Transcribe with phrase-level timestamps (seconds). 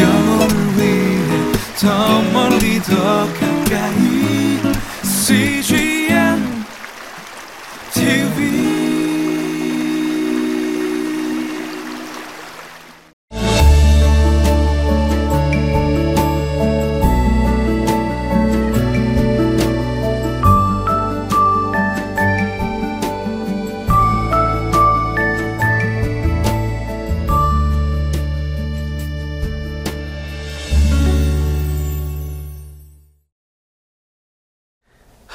[0.00, 3.45] 영혼을 위해 더 멀리 더 가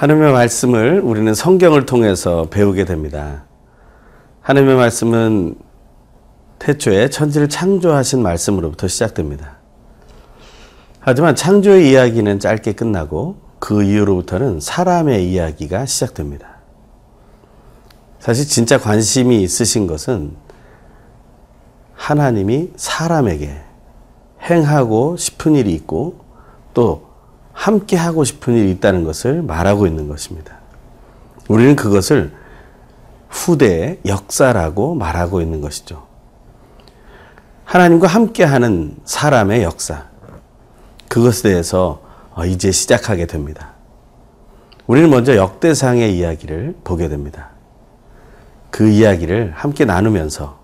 [0.02, 3.44] 하나님의 말씀을 우리는 성경을 통해서 배우게 됩니다.
[4.42, 5.54] 하나님의 말씀은
[6.58, 9.58] 태초에 천지를 창조하신 말씀으로부터 시작됩니다.
[11.00, 16.48] 하지만 창조의 이야기는 짧게 끝나고 그 이후로부터는 사람의 이야기가 시작됩니다.
[18.18, 20.36] 사실 진짜 관심이 있으신 것은
[21.94, 23.56] 하나님이 사람에게
[24.50, 26.26] 행하고 싶은 일이 있고
[26.74, 27.11] 또
[27.54, 30.58] 함께 하고 싶은 일이 있다는 것을 말하고 있는 것입니다.
[31.48, 32.34] 우리는 그것을
[33.30, 36.08] 후대의 역사라고 말하고 있는 것이죠.
[37.66, 40.06] 하나님과 함께 하는 사람의 역사.
[41.08, 42.02] 그것에 대해서
[42.34, 43.74] 어, 이제 시작하게 됩니다.
[44.88, 47.50] 우리는 먼저 역대상의 이야기를 보게 됩니다.
[48.70, 50.60] 그 이야기를 함께 나누면서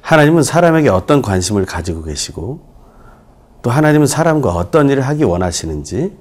[0.00, 2.69] 하나님은 사람에게 어떤 관심을 가지고 계시고
[3.62, 6.16] 또 하나님은 사람과 어떤 일을 하기 원하시는지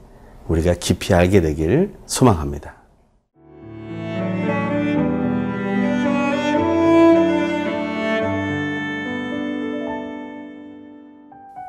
[0.48, 2.76] 우리가 깊이 알게 되길 소망합니다.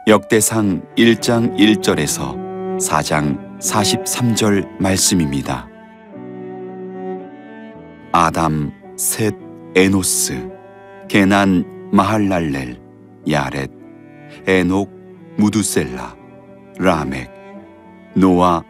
[0.07, 2.35] 역대상 1장 1절에서
[2.79, 5.69] 4장 43절 말씀입니다.
[8.11, 9.37] 아담, 셋,
[9.77, 10.51] 에노스,
[11.07, 12.77] 게난, 마할랄렐,
[13.31, 13.71] 야렛,
[14.49, 15.00] 에녹,
[15.41, 16.15] 무두셀라,
[16.79, 17.31] 라멕,
[18.15, 18.63] 노아,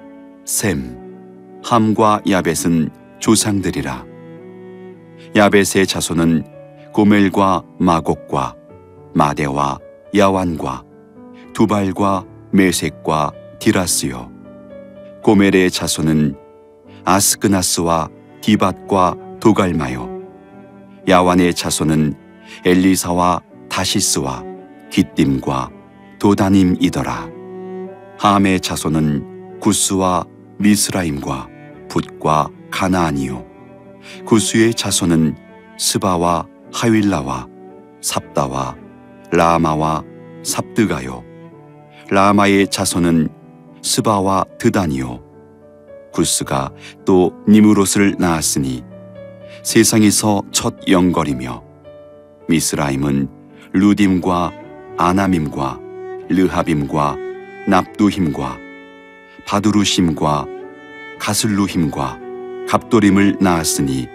[0.45, 4.07] 셈, 함과 야벳은 조상들이라.
[5.35, 6.45] 야벳의 자손은
[6.93, 8.55] 고멜과 마곡과
[9.15, 9.79] 마대와
[10.17, 10.85] 야완과
[11.53, 14.31] 두발과 메색과 디라스요.
[15.23, 16.37] 고멜의 자손은
[17.05, 18.09] 아스크나스와
[18.41, 20.09] 디밧과 도갈마요.
[21.09, 22.15] 야완의 자손은
[22.65, 24.45] 엘리사와 다시스와
[24.91, 25.80] 기띔과
[26.21, 27.31] 도다님이더라.
[28.19, 30.25] 함의 자손은 구스와
[30.59, 31.49] 미스라임과
[31.89, 33.45] 붓과 가나안이요.
[34.27, 35.35] 구스의 자손은
[35.79, 37.49] 스바와 하윌라와
[38.03, 38.77] 삽다와
[39.33, 40.05] 라마와
[40.43, 41.25] 삽드가요.
[42.11, 43.29] 라마의 자손은
[43.83, 45.23] 스바와 드다니요.
[46.13, 46.73] 구스가
[47.07, 48.85] 또 니무롯을 낳았으니
[49.63, 51.63] 세상에서 첫 영걸이며
[52.49, 53.29] 미스라임은
[53.73, 54.53] 루딤과
[54.99, 55.90] 아나밈과
[56.31, 57.17] 르하빔과
[57.67, 58.59] 납두힘과
[59.47, 60.47] 바두루심과
[61.19, 62.19] 가슬루힘과
[62.69, 64.09] 갑도림을 낳았으니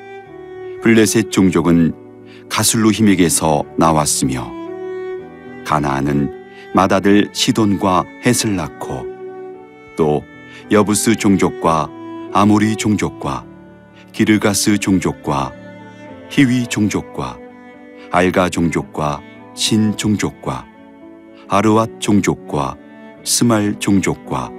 [0.82, 1.94] 블레셋 종족은
[2.50, 4.52] 가슬루힘에게서 나왔으며
[5.66, 9.06] 가나안은 마다들 시돈과 헷을 낳고
[9.98, 10.24] 또
[10.72, 11.90] 여부스 종족과
[12.34, 13.46] 아모리 종족과
[14.14, 15.52] 기르가스 종족과
[16.30, 17.38] 히위 종족과
[18.12, 19.22] 알가 종족과
[19.54, 20.75] 신 종족과
[21.48, 22.76] 아르왓 종족과
[23.24, 24.52] 스말 종족과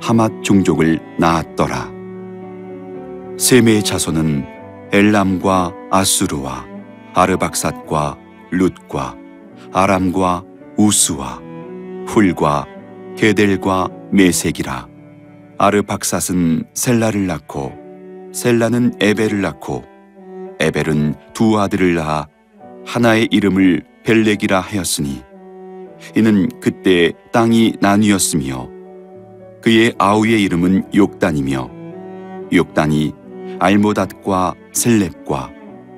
[0.00, 1.90] 하맛 종족을 낳았더라.
[3.38, 4.44] 셈의 자손은
[4.92, 6.66] 엘람과 아수르와
[7.14, 8.18] 아르박삿과
[8.50, 9.16] 룻과
[9.72, 10.44] 아람과
[10.76, 11.40] 우스와
[12.06, 12.66] 훌과
[13.16, 14.88] 게델과 메색이라.
[15.58, 17.72] 아르박삿은 셀라를 낳고
[18.32, 19.84] 셀라는 에벨을 낳고
[20.58, 22.26] 에벨은 두 아들을 낳아
[22.86, 25.22] 하나의 이름을 벨렉이라 하였으니
[26.16, 28.68] 이는 그때 땅이 나뉘었으며
[29.60, 31.70] 그의 아우의 이름은 욕단이며
[32.52, 33.14] 욕단이
[33.58, 35.50] 알모닷과 셀렙과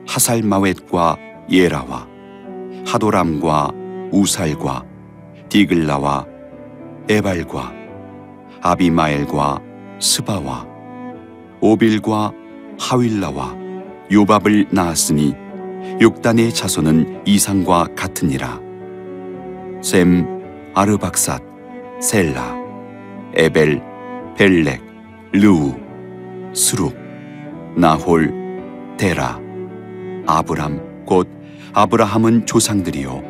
[0.07, 1.19] 하살마웻과
[1.51, 2.07] 예라와
[2.87, 3.71] 하도람과
[4.13, 4.85] 우살과
[5.49, 6.27] 디글라와
[7.09, 7.73] 에발과
[8.61, 9.63] 아비마엘과
[10.01, 10.67] 스바와
[11.61, 12.33] 오빌과
[12.79, 13.57] 하윌라와
[14.11, 15.35] 요밥을 낳았으니
[16.01, 18.64] 욕단의 자손은 이상과 같으니라.
[19.85, 20.25] 셈,
[20.73, 21.43] 아르박삿,
[22.01, 22.57] 셀라,
[23.35, 23.83] 에벨,
[24.35, 24.81] 벨렉,
[25.33, 25.75] 르우,
[26.55, 26.97] 스룩,
[27.77, 28.33] 나홀,
[28.97, 29.39] 데라,
[30.27, 31.29] 아브람, 곧
[31.75, 33.23] 아브라함은 조상들이요.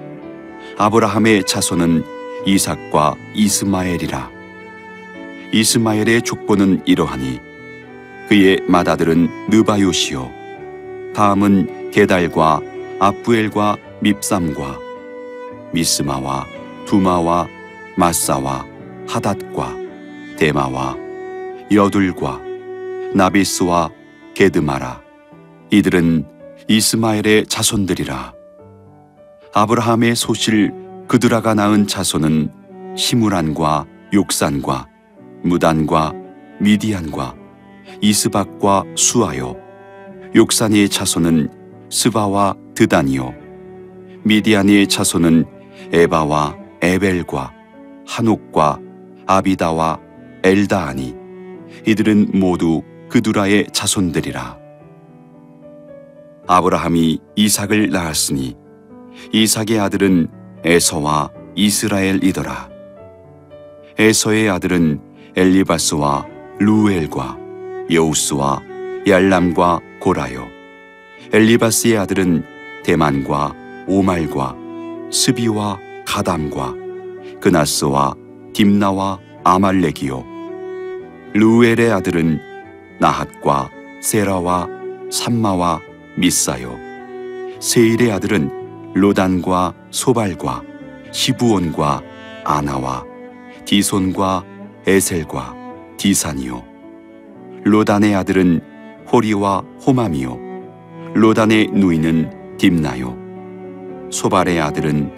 [0.79, 2.05] 아브라함의 자손은
[2.47, 4.31] 이삭과 이스마엘이라.
[5.51, 7.41] 이스마엘의 족보는 이러하니
[8.29, 10.31] 그의 맏아들은 느바요시요.
[11.17, 12.61] 다음은 게달과
[13.01, 14.84] 아프엘과 밉삼과
[15.75, 16.47] 미스마와
[16.87, 17.49] 두마와
[17.97, 18.65] 마사와
[19.09, 19.77] 하닷과
[20.39, 20.97] 데마와
[21.71, 22.41] 여둘과
[23.15, 23.91] 나비스와
[24.35, 25.01] 게드마라.
[25.71, 26.27] 이들은
[26.69, 28.33] 이스마엘의 자손들이라.
[29.53, 30.73] 아브라함의 소실
[31.07, 32.51] 그드라가 낳은 자손은
[32.97, 34.89] 시무란과 욕산과
[35.43, 36.13] 무단과
[36.61, 37.35] 미디안과
[38.01, 39.57] 이스박과 수아요.
[40.35, 41.51] 욕산의 자손은
[41.91, 43.35] 스바와 드다니요.
[44.25, 45.45] 미디안의 자손은
[45.93, 47.53] 에바와 에벨과
[48.07, 48.79] 한옥과
[49.27, 50.01] 아비다와
[50.43, 51.15] 엘다하니
[51.87, 54.59] 이들은 모두 그두라의 자손들이라.
[56.47, 58.57] 아브라함이 이삭을 낳았으니
[59.33, 60.29] 이삭의 아들은
[60.65, 62.69] 에서와 이스라엘이더라.
[63.99, 65.01] 에서의 아들은
[65.37, 66.27] 엘리바스와
[66.59, 67.39] 루엘과
[67.91, 68.63] 여우스와
[69.07, 70.47] 얄람과 고라요.
[71.33, 72.45] 엘리바스의 아들은
[72.85, 73.55] 대만과
[73.87, 74.64] 오말과
[75.15, 76.75] 스비와 가담과
[77.41, 78.17] 그나스와
[78.53, 80.25] 딥나와 아말렉이요.
[81.35, 82.41] 루엘의 아들은
[82.99, 83.71] 나핫과
[84.01, 84.69] 세라와
[85.13, 85.81] 삼마와
[86.19, 86.77] 미사요.
[87.61, 90.63] 세일의 아들은 로단과 소발과
[91.13, 92.03] 시부온과
[92.45, 93.05] 아나와
[93.67, 94.45] 디손과
[94.85, 95.55] 에셀과
[95.97, 96.65] 디산이요.
[97.63, 98.61] 로단의 아들은
[99.13, 100.41] 호리와 호맘이요.
[101.15, 103.24] 로단의 누이는 딥나요
[104.15, 105.11] 소발의 아들은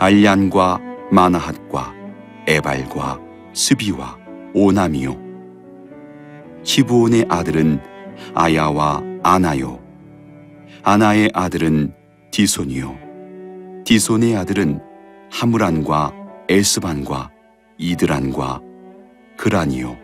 [0.00, 0.80] 알얀과
[1.12, 1.94] 마나핫과
[2.48, 3.20] 에발과
[3.52, 4.18] 스비와
[4.54, 5.16] 오남이요.
[6.64, 7.80] 시부온의 아들은
[8.34, 9.78] 아야와 아나요.
[10.82, 11.94] 아나의 아들은
[12.32, 12.98] 디손이요.
[13.84, 14.80] 디손의 아들은
[15.30, 16.12] 하무란과
[16.48, 17.30] 에스반과
[17.78, 18.60] 이드란과
[19.36, 19.96] 그란이요.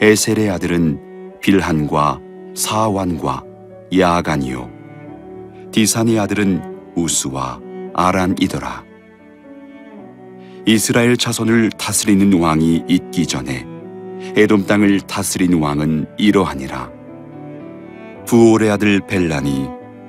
[0.00, 2.20] 에셀의 아들은 빌한과
[2.54, 3.42] 사완과
[3.98, 4.70] 야간이요.
[5.72, 6.69] 디산의 아들은
[7.02, 7.60] 우스와
[7.94, 8.84] 아란이더라.
[10.66, 13.66] 이스라엘 자손을 다스리는 왕이 있기 전에
[14.36, 16.90] 에돔 땅을 다스린 왕은 이러하니라.
[18.26, 19.66] 부올의 아들 벨란이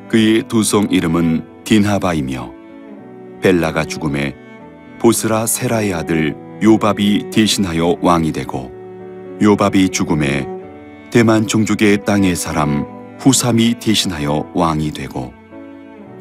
[0.09, 2.51] 그의 두성 이름은 딘하바이며
[3.41, 4.35] 벨라가 죽음에
[4.99, 8.71] 보스라 세라의 아들 요밥이 대신하여 왕이 되고
[9.41, 10.45] 요밥이 죽음에
[11.11, 12.85] 대만 종족의 땅의 사람
[13.19, 15.33] 후삼이 대신하여 왕이 되고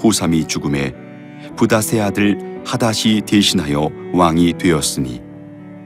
[0.01, 0.95] 후삼이 죽음에
[1.57, 5.21] 부다세 아들 하닷이 대신하여 왕이 되었으니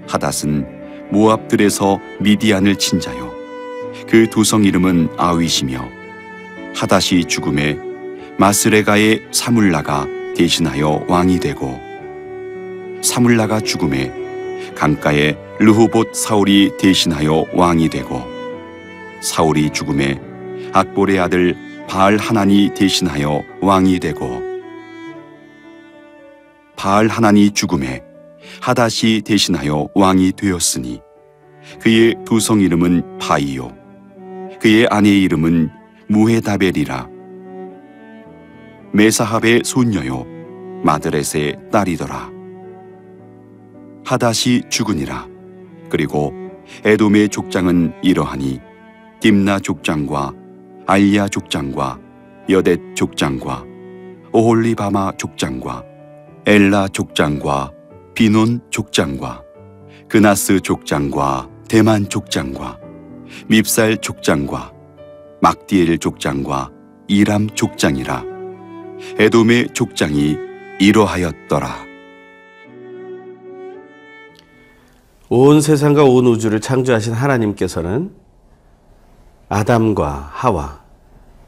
[0.08, 3.32] 하닷은 모압들에서 미디안을 친 자요.
[4.08, 5.88] 그 두성 이름은 아윗이며
[6.74, 7.78] 하닷이 죽음에
[8.38, 10.06] 마스레가의 사물라가
[10.36, 11.78] 대신하여 왕이 되고
[13.02, 14.12] 사물라가 죽음에
[14.74, 18.22] 강가의 르호봇 사울이 대신하여 왕이 되고
[19.20, 20.20] 사울이 죽음에
[20.72, 21.56] 악볼의 아들
[21.88, 24.42] 바알 하나니 대신하여 왕이 되고
[26.76, 28.02] 바알 하나니 죽음에
[28.60, 31.00] 하닷이 대신하여 왕이 되었으니
[31.80, 33.72] 그의 두 성 이름은 바이요
[34.60, 35.70] 그의 아내의 이름은
[36.08, 37.08] 무헤다벨이라.
[38.92, 40.24] 메사합의 손녀요
[40.82, 42.30] 마드렛의 딸이더라.
[44.04, 45.26] 하닷이 죽으니라.
[45.90, 46.32] 그리고
[46.84, 48.60] 에돔의 족장은 이러하니
[49.20, 50.32] 딥나 족장과
[50.86, 51.98] 알야 족장과
[52.50, 53.64] 여댓 족장과
[54.32, 55.84] 오홀리바마 족장과
[56.46, 57.72] 엘라 족장과
[58.14, 59.42] 비논 족장과
[60.08, 62.78] 그나스 족장과 대만 족장과
[63.48, 64.72] 밉살 족장과
[65.40, 66.70] 막디엘 족장과
[67.08, 68.24] 이람 족장이라
[69.18, 70.36] 에돔의 족장이
[70.80, 71.68] 이러하였더라.
[75.28, 78.14] 온 세상과 온 우주를 창조하신 하나님께서는
[79.48, 80.83] 아담과 하와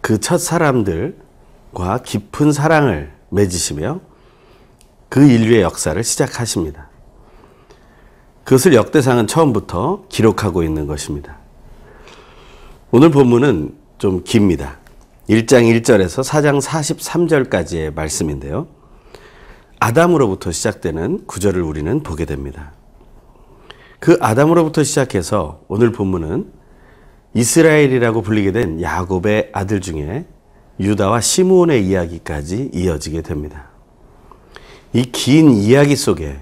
[0.07, 3.99] 그 첫 사람들과 깊은 사랑을 맺으시며
[5.09, 6.89] 그 인류의 역사를 시작하십니다.
[8.45, 11.39] 그것을 역대상은 처음부터 기록하고 있는 것입니다.
[12.93, 14.79] 오늘 본문은 좀 깁니다.
[15.29, 18.69] 1장 1절에서 4장 43절까지의 말씀인데요.
[19.81, 22.75] 아담으로부터 시작되는 구절을 우리는 보게 됩니다.
[23.99, 26.56] 그 아담으로부터 시작해서 오늘 본문은
[27.37, 30.25] 이스라엘이라고 불리게 된 야곱의 아들 중에
[30.81, 33.69] 유다와 시므온의 이야기까지 이어지게 됩니다.
[34.95, 36.39] 이 긴 이야기 속에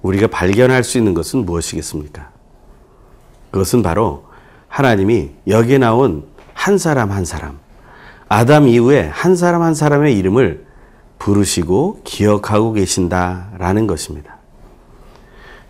[0.00, 2.30] 우리가 발견할 수 있는 것은 무엇이겠습니까?
[3.50, 4.24] 그것은 바로
[4.68, 7.58] 하나님이 여기에 나온 한 사람 한 사람,
[8.28, 10.64] 아담 이후에 한 사람 한 사람의 이름을
[11.18, 14.38] 부르시고 기억하고 계신다라는 것입니다.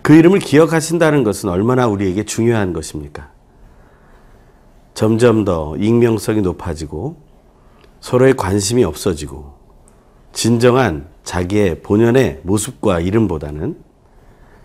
[0.02, 3.39] 그 이름을 기억하신다는 것은 얼마나 우리에게 중요한 것입니까?
[4.94, 7.16] 점점 더 익명성이 높아지고
[8.00, 9.54] 서로의 관심이 없어지고
[10.32, 13.78] 진정한 자기의 본연의 모습과 이름보다는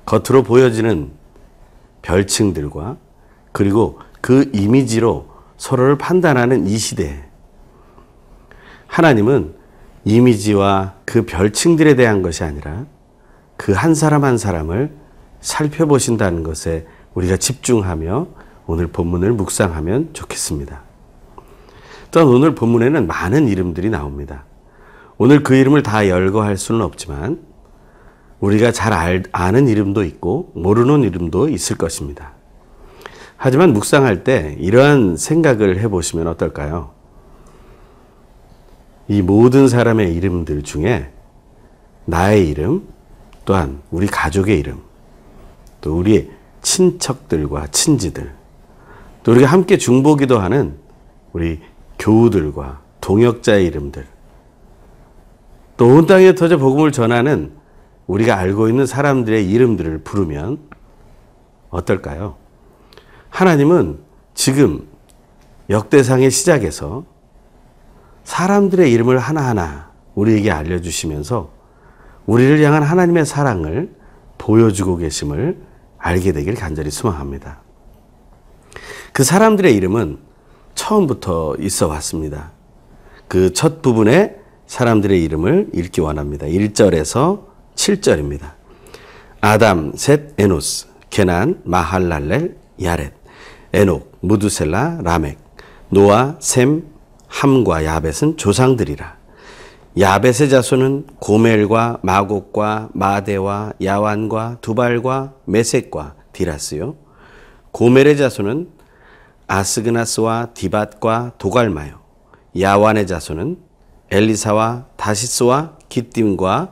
[0.05, 1.11] 겉으로 보여지는
[2.01, 2.97] 별칭들과
[3.51, 5.27] 그리고 그 이미지로
[5.57, 7.23] 서로를 판단하는 이 시대에
[8.87, 9.55] 하나님은
[10.05, 12.85] 이미지와 그 별칭들에 대한 것이 아니라
[13.57, 14.95] 그 한 사람 한 사람을
[15.41, 18.27] 살펴보신다는 것에 우리가 집중하며
[18.67, 20.81] 오늘 본문을 묵상하면 좋겠습니다.
[22.11, 24.45] 또한 오늘 본문에는 많은 이름들이 나옵니다.
[25.17, 27.41] 오늘 그 이름을 다 열거할 수는 없지만
[28.39, 32.33] 우리가 잘 알, 아는 이름도 있고 모르는 이름도 있을 것입니다.
[33.37, 36.91] 하지만 묵상할 때 이러한 생각을 해보시면 어떨까요?
[39.07, 41.11] 이 모든 사람의 이름들 중에
[42.05, 42.87] 나의 이름,
[43.45, 44.81] 또한 우리 가족의 이름,
[45.81, 46.31] 또 우리
[46.61, 48.33] 친척들과 친지들,
[49.25, 50.77] 또 우리가 함께 중보기도 하는
[51.33, 51.59] 우리
[51.97, 54.05] 교우들과 동역자의 이름들,
[55.77, 57.51] 또 온 땅에 터져 복음을 전하는
[58.05, 60.59] 우리가 알고 있는 사람들의 이름들을 부르면
[61.71, 62.35] 어떨까요?
[63.29, 63.97] 하나님은
[64.35, 64.87] 지금
[65.71, 67.03] 역대상의 시작에서
[68.25, 71.49] 사람들의 이름을 하나하나 우리에게 알려주시면서
[72.27, 73.91] 우리를 향한 하나님의 사랑을
[74.37, 75.57] 보여주고 계심을
[75.97, 77.64] 알게 되길 간절히 소망합니다.
[79.15, 80.17] 그 사람들의 이름은
[80.73, 82.51] 처음부터 있어 왔습니다.
[83.29, 84.35] 그 첫 부분에
[84.67, 86.47] 사람들의 이름을 읽기 원합니다.
[86.47, 87.45] 1절에서
[87.75, 88.51] 7절입니다.
[89.39, 93.13] 아담, 셋, 에노스, 게난, 마할랄렐, 야렛,
[93.71, 95.37] 에녹, 무두셀라, 라멕,
[95.87, 96.83] 노아, 셈,
[97.27, 99.15] 함과 야벳은 조상들이라.
[99.97, 106.95] 야벳의 자손은 고멜과 마곡과 마대와 야완과 두발과 메색과 디라스요.
[107.71, 108.74] 고멜의 자손은
[109.47, 111.99] 아스그나스와 디밧과 도갈마요.
[112.59, 113.57] 야완의 자손은
[114.11, 116.71] 엘리사와 다시스와 기띔과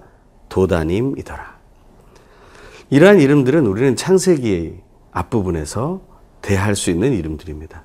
[0.50, 1.54] 도다님이더라.
[2.90, 4.76] 이러한 이름들은 우리는 창세기
[5.12, 6.02] 앞부분에서
[6.42, 7.84] 대할 수 있는 이름들입니다.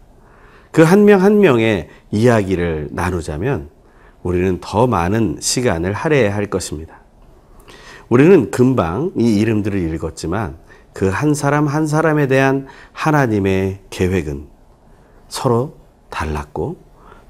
[0.71, 3.71] 그 한 명 한 명의 이야기를 나누자면
[4.23, 7.01] 우리는 더 많은 시간을 할애해야 할 것입니다.
[8.09, 10.59] 우리는 금방 이 이름들을 읽었지만
[10.93, 14.47] 그 한 사람 한 사람에 대한 하나님의 계획은
[15.29, 15.77] 서로
[16.11, 16.77] 달랐고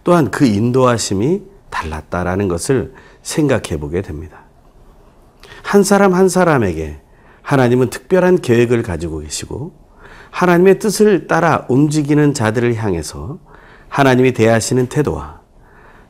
[0.05, 4.40] 또한 그 인도하심이 달랐다라는 것을 생각해 보게 됩니다.
[5.62, 7.00] 한 사람 한 사람에게
[7.43, 9.73] 하나님은 특별한 계획을 가지고 계시고
[10.31, 13.38] 하나님의 뜻을 따라 움직이는 자들을 향해서
[13.88, 15.40] 하나님이 대하시는 태도와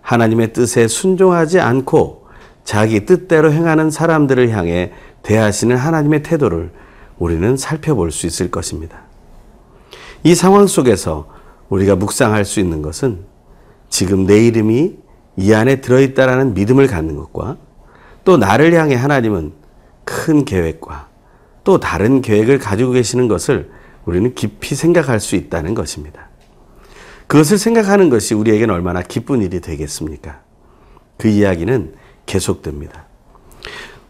[0.03, 2.27] 하나님의 뜻에 순종하지 않고
[2.65, 4.93] 자기 뜻대로 행하는 사람들을 향해
[5.23, 6.73] 대하시는 하나님의 태도를
[7.19, 9.03] 우리는 살펴볼 수 있을 것입니다.
[10.23, 11.38] 이 상황 속에서
[11.69, 13.25] 우리가 묵상할 수 있는 것은
[13.89, 14.97] 지금 내 이름이
[15.37, 17.57] 이 안에 들어있다라는 믿음을 갖는 것과
[18.25, 19.53] 또 나를 향해 하나님은
[20.05, 21.09] 큰 계획과
[21.65, 23.71] 또 다른 계획을 가지고 계시는 것을
[24.05, 26.29] 우리는 깊이 생각할 수 있다는 것입니다.
[27.27, 30.41] 그것을 생각하는 것이 우리에게는 얼마나 기쁜 일이 되겠습니까?
[31.19, 31.95] 그 이야기는
[32.25, 33.05] 계속됩니다.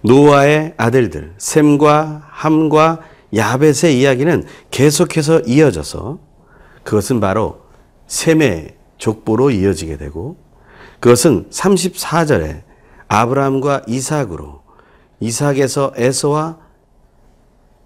[0.02, 3.00] 노아의 아들들, 셈과 함과
[3.34, 6.20] 야벳의 이야기는 계속해서 이어져서
[6.88, 7.60] 그것은 바로
[8.06, 10.38] 셈의 족보로 이어지게 되고
[11.00, 12.62] 그것은 34절에
[13.08, 14.62] 아브라함과 이삭으로
[15.20, 16.56] 이삭에서 에서와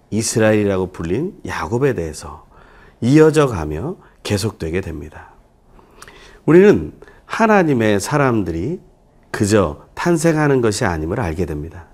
[0.09, 2.45] 이스라엘이라고 불린 야곱에 대해서
[3.01, 5.33] 이어져 가며 계속되게 됩니다.
[6.45, 6.93] 우리는
[7.25, 8.79] 하나님의 사람들이
[9.31, 11.87] 그저 탄생하는 것이 아님을 알게 됩니다.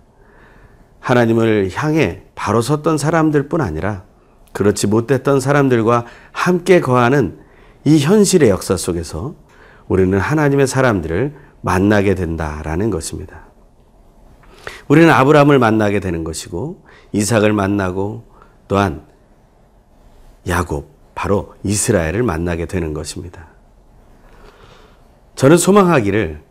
[1.00, 4.04] 하나님을 향해 바로 섰던 사람들 뿐 아니라
[4.54, 7.40] 그렇지 못했던 사람들과 함께 거하는
[7.86, 9.36] 이 현실의 역사 속에서
[9.88, 13.48] 우리는 하나님의 사람들을 만나게 된다라는 것입니다.
[14.88, 18.24] 우리는 아브라함을 만나게 되는 것이고 이삭을 만나고
[18.68, 19.04] 또한
[20.48, 23.48] 야곱 바로 이스라엘을 만나게 되는 것입니다.
[25.36, 26.42] 저는 소망하기를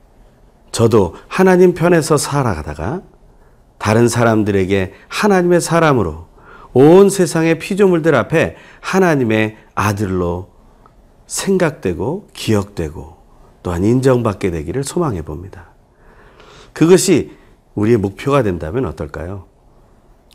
[0.73, 3.02] 저도 하나님 편에서 살아가다가
[3.78, 6.27] 다른 사람들에게 하나님의 사람으로
[6.80, 10.52] 온 세상의 피조물들 앞에 하나님의 아들로
[11.26, 13.16] 생각되고 기억되고
[13.64, 15.70] 또한 인정받게 되기를 소망해 봅니다.
[16.73, 17.37] 그것이
[17.75, 19.47] 우리의 목표가 된다면 어떨까요?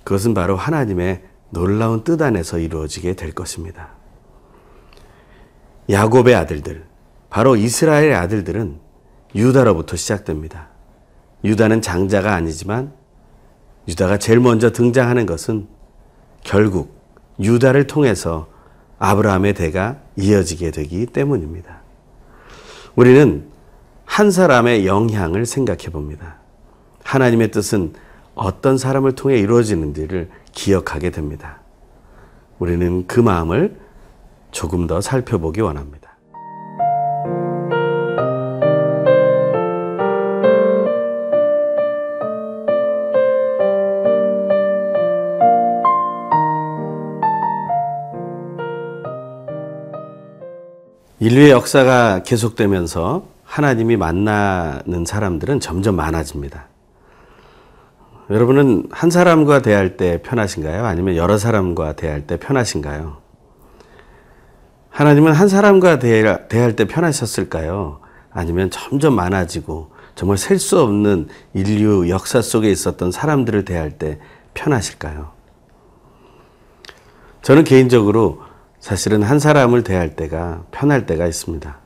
[0.03, 3.91] 그것은 바로 하나님의 놀라운 뜻 안에서 이루어지게 될 것입니다.
[5.89, 6.83] 야곱의 아들들,
[7.29, 8.81] 바로 이스라엘의 아들들은
[9.33, 10.67] 유다로부터 시작됩니다.
[11.45, 12.91] 유다는 장자가 아니지만
[13.87, 15.72] 유다가 제일 먼저 등장하는 것은
[16.43, 16.95] 결국
[17.39, 18.47] 유다를 통해서
[18.99, 21.81] 아브라함의 대가 이어지게 되기 때문입니다.
[22.95, 23.47] 우리는
[24.05, 26.35] 한 사람의 영향을 생각해 봅니다.
[27.03, 27.93] 하나님의 뜻은
[28.35, 31.59] 어떤 사람을 통해 이루어지는지를 기억하게 됩니다.
[32.59, 33.77] 우리는 그 마음을
[34.51, 36.02] 조금 더 살펴보기 원합니다.
[51.23, 56.67] 인류의 역사가 계속되면서 하나님이 만나는 사람들은 점점 많아집니다.
[58.29, 60.85] 여러분은 한 사람과 대할 때 편하신가요?
[60.85, 63.21] 아니면 여러 사람과 대할 때 편하신가요?
[64.89, 68.01] 하나님은 한 사람과 대할 때 편하셨을까요?
[68.29, 74.19] 아니면 점점 많아지고 정말 셀 수 없는 인류 역사 속에 있었던 사람들을 대할 때
[74.55, 75.31] 편하실까요?
[77.43, 78.41] 저는 개인적으로
[78.83, 81.77] 사실은 한 사람을 대할 때가 편할 때가 있습니다.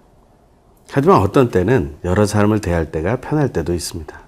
[0.89, 4.19] 하지만 어떤 때는 여러 사람을 대할 때가 편할 때도 있습니다.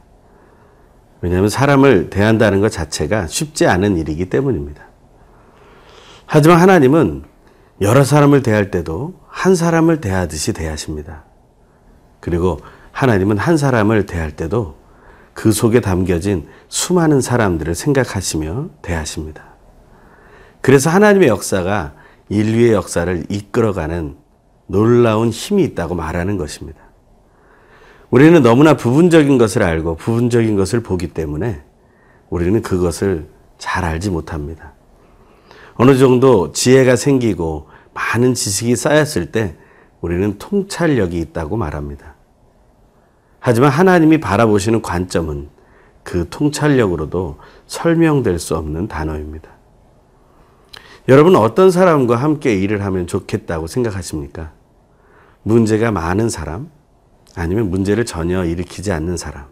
[1.21, 4.83] 왜냐하면 사람을 대한다는 것 자체가 쉽지 않은 일이기 때문입니다.
[6.27, 7.23] 하지만 하나님은
[7.81, 11.23] 여러 사람을 대할 때도 한 사람을 대하듯이 대하십니다.
[12.19, 12.59] 그리고
[12.91, 14.75] 하나님은 한 사람을 대할 때도
[15.33, 19.55] 그 속에 담겨진 수많은 사람들을 생각하시며 대하십니다.
[20.61, 21.97] 그래서 하나님의 역사가
[22.29, 24.15] 인류의 역사를 이끌어가는
[24.67, 26.79] 놀라운 힘이 있다고 말하는 것입니다.
[28.11, 31.61] 우리는 너무나 부분적인 것을 알고 부분적인 것을 보기 때문에
[32.29, 34.73] 우리는 그것을 잘 알지 못합니다.
[35.75, 39.55] 어느 정도 지혜가 생기고 많은 지식이 쌓였을 때
[40.01, 42.15] 우리는 통찰력이 있다고 말합니다.
[43.39, 45.49] 하지만 하나님이 바라보시는 관점은
[46.03, 49.58] 그 통찰력으로도 설명될 수 없는 단어입니다.
[51.09, 54.51] 여러분 어떤 사람과 함께 일을 하면 좋겠다고 생각하십니까?
[55.41, 56.69] 문제가 많은 사람,
[57.35, 59.47] 아니면 문제를 전혀 일으키지 않는 사람.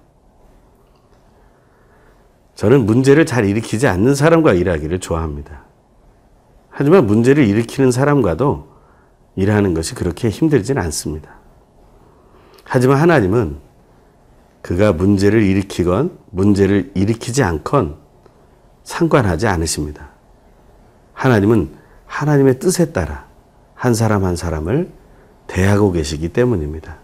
[2.54, 5.64] 저는 문제를 잘 일으키지 않는 사람과 일하기를 좋아합니다.
[6.70, 8.68] 하지만 문제를 일으키는 사람과도
[9.36, 11.38] 일하는 것이 그렇게 힘들진 않습니다.
[12.66, 13.58] 하지만 하나님은
[14.62, 17.98] 그가 문제를 일으키건 문제를 일으키지 않건
[18.84, 20.17] 상관하지 않으십니다.
[21.18, 21.76] 하나님은
[22.06, 23.26] 하나님의 뜻에 따라
[23.74, 24.92] 한 사람 한 사람을
[25.48, 27.00] 대하고 계시기 때문입니다.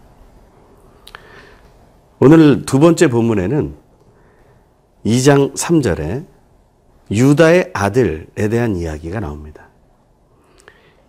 [2.20, 3.74] 오늘 두 번째 본문에는
[5.04, 6.24] 2장 3절에
[7.10, 9.66] 유다의 아들에 대한 이야기가 나옵니다.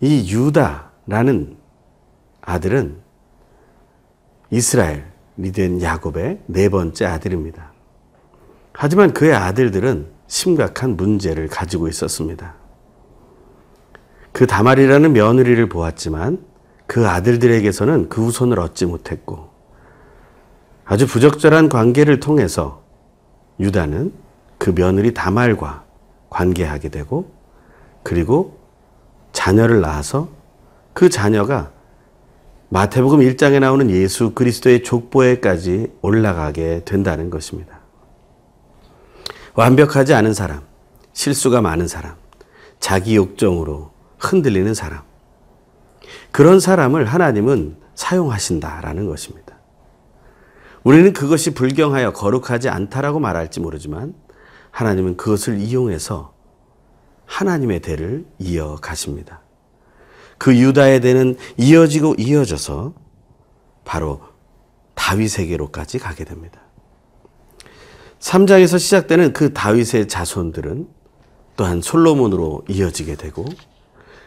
[0.00, 1.56] 이 유다라는
[2.42, 2.96] 아들은
[4.50, 7.72] 이스라엘이 된 야곱의 네 번째 아들입니다.
[8.72, 12.65] 하지만 그의 아들들은 심각한 문제를 가지고 있었습니다.
[14.36, 16.44] 그 다말이라는 며느리를 보았지만
[16.86, 19.48] 그 아들들에게서는 그 후손을 얻지 못했고
[20.84, 22.82] 아주 부적절한 관계를 통해서
[23.58, 24.12] 유다는
[24.58, 25.84] 그 며느리 다말과
[26.28, 27.32] 관계하게 되고
[28.02, 28.58] 그리고
[29.32, 30.28] 자녀를 낳아서
[30.92, 31.72] 그 자녀가
[32.68, 37.80] 마태복음 1장에 나오는 예수 그리스도의 족보에까지 올라가게 된다는 것입니다.
[39.54, 40.60] 완벽하지 않은 사람,
[41.14, 42.16] 실수가 많은 사람,
[42.80, 45.02] 자기 욕정으로 흔들리는 사람.
[46.30, 49.56] 그런 사람을 하나님은 사용하신다라는 것입니다.
[50.84, 54.14] 우리는 그것이 불경하여 거룩하지 않다라고 말할지 모르지만
[54.70, 56.32] 하나님은 그것을 이용해서
[57.24, 59.40] 하나님의 대를 이어가십니다.
[60.38, 62.94] 그 유다의 대는 이어지고 이어져서
[63.84, 64.20] 바로
[64.94, 66.60] 다윗에게로까지 가게 됩니다.
[68.20, 70.88] 3장에서 시작되는 그 다윗의 자손들은
[71.56, 73.44] 또한 솔로몬으로 이어지게 되고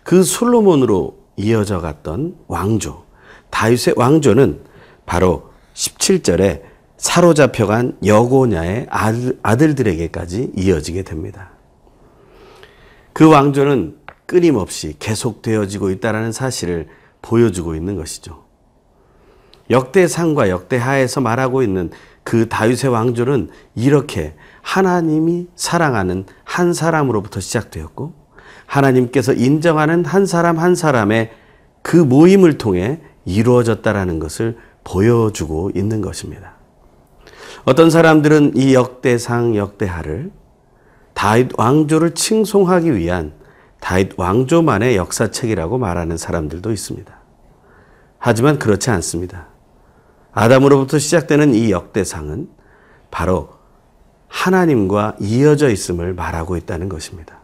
[0.04, 3.06] 그 솔로몬으로 이어져 갔던 왕조,
[3.50, 4.64] 다윗의 왕조는
[5.06, 6.62] 바로 17절에
[6.98, 11.52] 사로잡혀간 여고냐의 아들, 들에게까지 이어지게 됩니다.
[13.14, 16.88] 그 왕조는 끊임없이 계속되어지고 있다는 사실을
[17.22, 18.44] 보여주고 있는 것이죠.
[19.70, 21.90] 역대상과 역대하에서 말하고 있는
[22.24, 28.19] 그 다윗의 왕조는 이렇게 하나님이 사랑하는 한 사람으로부터 시작되었고
[28.70, 31.32] 하나님께서 인정하는 한 사람 한 사람의
[31.82, 36.54] 그 모임을 통해 이루어졌다라는 것을 보여주고 있는 것입니다.
[37.66, 40.32] 어떤 사람들은 이 역대상 역대하를
[41.14, 43.34] 다윗 왕조를 칭송하기 위한
[43.80, 47.20] 다윗 왕조만의 역사책이라고 말하는 사람들도 있습니다.
[48.20, 49.48] 하지만 그렇지 않습니다.
[50.32, 52.50] 아담으로부터 시작되는 이 역대상은
[53.10, 53.50] 바로
[54.28, 57.39] 하나님과 이어져 있음을 말하고 있다는 것입니다.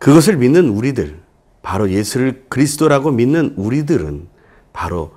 [0.00, 1.20] 그것을 믿는 우리들,
[1.62, 4.28] 바로 예수를 그리스도라고 믿는 우리들은
[4.72, 5.12] 바로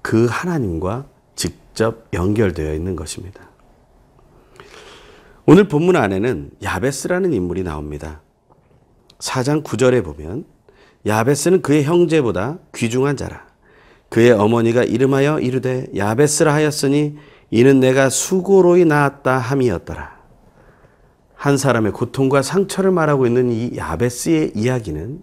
[0.00, 1.04] 그 하나님과
[1.36, 3.50] 직접 연결되어 있는 것입니다.
[5.44, 8.22] 오늘 본문 안에는 야베스라는 인물이 나옵니다.
[9.18, 10.46] 4장 9절에 보면
[11.06, 13.46] 야베스는 그의 형제보다 귀중한 자라.
[14.08, 17.18] 그의 어머니가 이름하여 이르되 야베스라 하였으니
[17.50, 20.13] 이는 내가 수고로이 낳았다 함이었더라.
[21.44, 25.20] 한 사람의 고통과 상처를 말하고 있는 이 야베스의 이야기는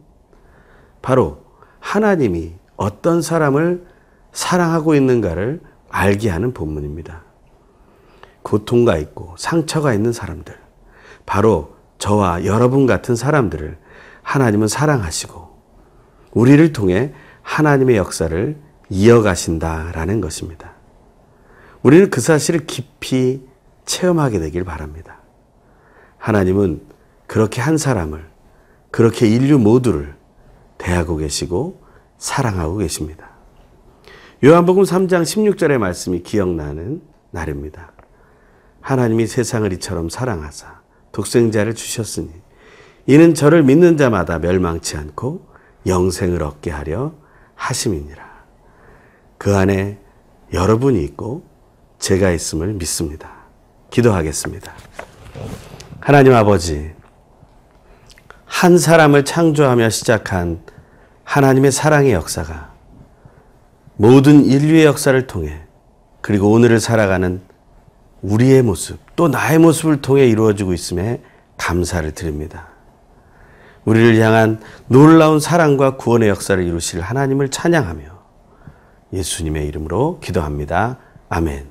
[1.02, 1.46] 바로
[1.80, 3.88] 하나님이 어떤 사람을
[4.32, 7.24] 사랑하고 있는가를 알게 하는 본문입니다.
[8.44, 10.56] 고통가 있고 상처가 있는 사람들,
[11.26, 13.80] 바로 저와 여러분 같은 사람들을
[14.22, 15.50] 하나님은 사랑하시고
[16.34, 20.74] 우리를 통해 하나님의 역사를 이어가신다라는 것입니다.
[21.82, 23.44] 우리는 그 사실을 깊이
[23.86, 25.21] 체험하게 되길 바랍니다.
[26.22, 26.82] 하나님은
[27.26, 28.24] 그렇게 한 사람을,
[28.92, 30.16] 그렇게 인류 모두를
[30.78, 31.82] 대하고 계시고
[32.20, 33.32] 사랑하고 계십니다.
[34.44, 37.92] 요한복음 3장 16절의 말씀이 기억나는 날입니다.
[38.82, 40.82] 하나님이 세상을 이처럼 사랑하사
[41.12, 42.30] 독생자를 주셨으니
[43.08, 45.48] 이는 저를 믿는 자마다 멸망치 않고
[45.88, 47.14] 영생을 얻게 하려
[47.56, 48.32] 하심이니라.
[49.40, 50.00] 그 안에
[50.54, 51.44] 여러분이 있고
[51.98, 53.32] 제가 있음을 믿습니다.
[53.90, 54.72] 기도하겠습니다.
[56.02, 56.92] 하나님 아버지,
[58.46, 60.64] 한 사람을 창조하며 시작한
[61.24, 62.72] 하나님의 사랑의 역사가
[63.98, 65.62] 모든 인류의 역사를 통해
[66.22, 67.42] 그리고 오늘을 살아가는
[68.24, 71.22] 우리의 모습, 또 나의 모습을 통해 이루어지고 있음에
[71.58, 72.70] 감사를 드립니다.
[73.86, 78.04] 우리를 향한 놀라운 사랑과 구원의 역사를 이루실 하나님을 찬양하며
[79.14, 80.98] 예수님의 이름으로 기도합니다.
[81.30, 81.71] 아멘.